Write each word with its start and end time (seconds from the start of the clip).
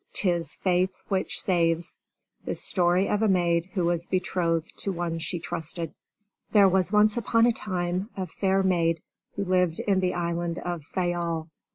'TIS 0.13 0.55
FAITH 0.55 0.99
WHICH 1.09 1.39
SAVES 1.39 1.99
The 2.43 2.55
Story 2.55 3.07
of 3.07 3.21
a 3.21 3.27
Maid 3.27 3.69
Who 3.75 3.85
Was 3.85 4.07
Betrothed 4.07 4.73
to 4.79 4.91
One 4.91 5.19
She 5.19 5.37
Trusted 5.37 5.93
There 6.53 6.67
was 6.67 6.91
once 6.91 7.17
upon 7.17 7.45
a 7.45 7.53
time 7.53 8.09
a 8.17 8.25
fair 8.25 8.63
maid 8.63 8.99
who 9.35 9.43
lived 9.43 9.79
in 9.81 9.99
the 9.99 10.15
island 10.15 10.57
of 10.57 10.81
Fayal. 10.83 11.49